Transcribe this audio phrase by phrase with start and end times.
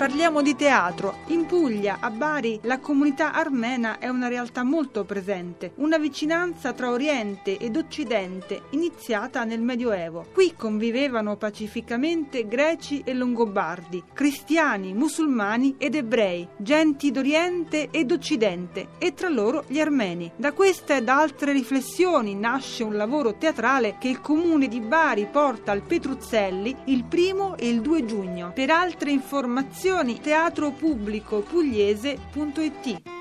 [0.00, 1.18] Parliamo di teatro.
[1.26, 6.88] In Puglia, a Bari, la comunità armena è una realtà molto presente, una vicinanza tra
[6.88, 10.24] Oriente ed Occidente iniziata nel Medioevo.
[10.32, 19.12] Qui convivevano pacificamente greci e longobardi, cristiani, musulmani ed ebrei, genti d'Oriente ed Occidente e
[19.12, 20.32] tra loro gli armeni.
[20.34, 25.28] Da questa e da altre riflessioni nasce un lavoro teatrale che il comune di Bari
[25.30, 28.52] porta al Petruzzelli il primo e il 2 giugno.
[28.54, 33.19] Per altre informazioni informazioni teatropubblicopugliese.it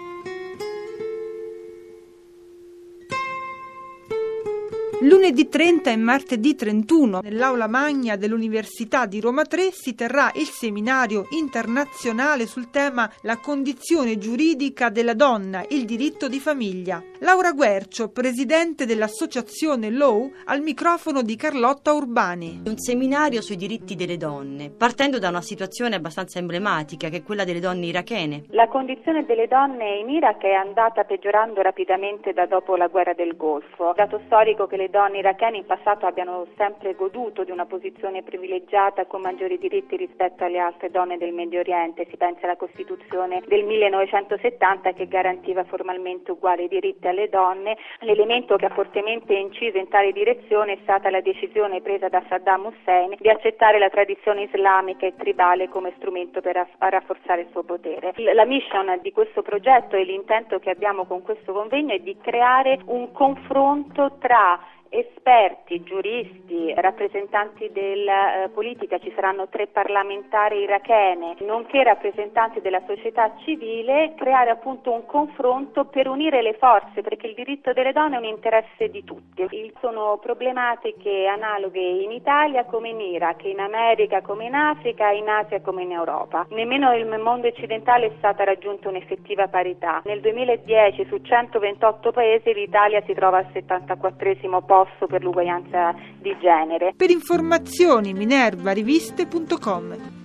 [5.01, 11.25] Lunedì 30 e martedì 31 nell'aula magna dell'Università di Roma 3 si terrà il seminario
[11.29, 17.01] internazionale sul tema La condizione giuridica della donna, il diritto di famiglia.
[17.19, 22.63] Laura Guercio, presidente dell'associazione Law, al microfono di Carlotta Urbani.
[22.65, 27.45] Un seminario sui diritti delle donne, partendo da una situazione abbastanza emblematica che è quella
[27.45, 28.43] delle donne irachene.
[28.49, 33.37] La condizione delle donne in Iraq è andata peggiorando rapidamente da dopo la guerra del
[33.37, 33.93] Golfo.
[33.95, 39.05] Dato storico che le donne irachene in passato abbiano sempre goduto di una posizione privilegiata
[39.05, 42.07] con maggiori diritti rispetto alle altre donne del Medio Oriente.
[42.09, 47.77] Si pensa alla Costituzione del 1970 che garantiva formalmente uguali diritti alle donne.
[47.99, 52.65] L'elemento che ha fortemente inciso in tale direzione è stata la decisione presa da Saddam
[52.65, 58.13] Hussein di accettare la tradizione islamica e tribale come strumento per rafforzare il suo potere.
[58.33, 62.79] La mission di questo progetto e l'intento che abbiamo con questo convegno è di creare
[62.85, 71.83] un confronto tra esperti, giuristi, rappresentanti della eh, politica, ci saranno tre parlamentari irachene, nonché
[71.83, 77.71] rappresentanti della società civile, creare appunto un confronto per unire le forze, perché il diritto
[77.73, 79.47] delle donne è un interesse di tutti.
[79.79, 85.61] Sono problematiche analoghe in Italia come in Iraq, in America come in Africa, in Asia
[85.61, 86.47] come in Europa.
[86.49, 90.01] Nemmeno nel mondo occidentale è stata raggiunta un'effettiva parità.
[90.05, 94.07] Nel 2010 su 128 paesi l'Italia si trova al 74
[94.65, 96.93] posto posto per l'uguaglianza di genere.
[96.95, 100.18] Per informazioni minervariviste.com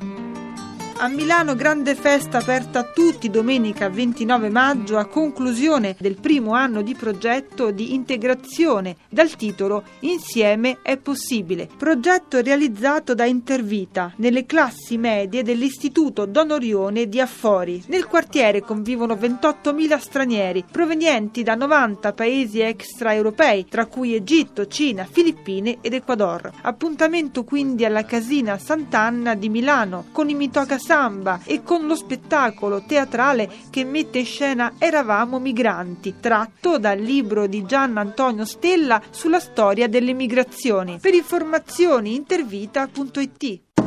[0.99, 6.83] a Milano grande festa aperta a tutti domenica 29 maggio a conclusione del primo anno
[6.83, 11.69] di progetto di integrazione dal titolo Insieme è possibile.
[11.77, 17.83] Progetto realizzato da Intervita nelle classi medie dell'Istituto Don Orione di Affori.
[17.89, 25.79] Nel quartiere convivono 28.000 stranieri provenienti da 90 paesi extraeuropei, tra cui Egitto, Cina, Filippine
[25.81, 26.53] ed Ecuador.
[26.63, 32.85] Appuntamento quindi alla Casina Sant'Anna di Milano con i Mitoca samba e con lo spettacolo
[32.87, 39.41] teatrale che mette in scena Eravamo migranti, tratto dal libro di Gian Antonio Stella sulla
[39.41, 40.99] storia delle migrazioni.
[41.01, 43.84] Per informazioni intervita.it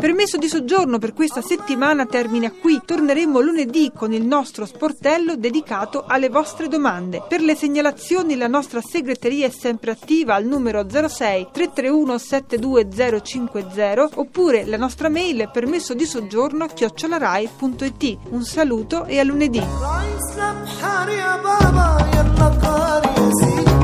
[0.00, 2.80] Permesso di soggiorno per questa settimana termina qui.
[2.82, 7.22] Torneremo lunedì con il nostro sportello dedicato alle vostre domande.
[7.28, 14.64] Per le segnalazioni la nostra segreteria è sempre attiva al numero 06 331 72050 oppure
[14.64, 18.18] la nostra mail è permesso di soggiorno chiocciolarai.it.
[18.30, 19.58] Un saluto e a lunedì.
[19.60, 20.56] Allah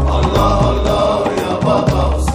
[0.09, 2.26] Allah ya baba